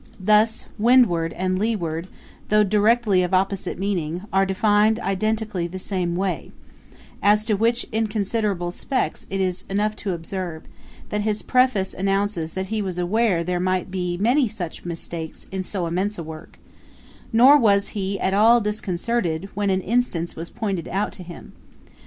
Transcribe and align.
Thus, 0.19 0.65
Windward 0.79 1.31
and 1.33 1.59
Leeward, 1.59 2.07
though 2.49 2.63
directly 2.63 3.21
of 3.21 3.35
opposite 3.35 3.77
meaning, 3.77 4.23
are 4.33 4.47
defined 4.47 4.99
identically 4.99 5.67
the 5.67 5.77
same 5.77 6.15
way; 6.15 6.51
as 7.21 7.45
to 7.45 7.53
which 7.53 7.85
inconsiderable 7.91 8.71
specks 8.71 9.27
it 9.29 9.39
is 9.39 9.63
enough 9.69 9.95
to 9.97 10.15
observe, 10.15 10.63
that 11.09 11.21
his 11.21 11.43
Preface 11.43 11.93
announces 11.93 12.53
that 12.53 12.65
he 12.73 12.81
was 12.81 12.97
aware 12.97 13.43
there 13.43 13.59
might 13.59 13.91
be 13.91 14.17
many 14.17 14.47
such 14.47 14.81
in 15.51 15.63
so 15.63 15.85
immense 15.85 16.17
a 16.17 16.23
work; 16.23 16.57
nor 17.31 17.55
was 17.59 17.89
he 17.89 18.19
at 18.19 18.33
all 18.33 18.59
disconcerted 18.59 19.49
when 19.53 19.69
an 19.69 19.81
instance 19.81 20.35
was 20.35 20.49
pointed 20.49 20.87
out 20.87 21.11
to 21.11 21.21
him. 21.21 21.53